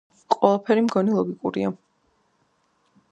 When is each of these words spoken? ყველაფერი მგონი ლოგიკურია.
ყველაფერი 0.35 0.83
მგონი 0.85 1.13
ლოგიკურია. 1.17 1.71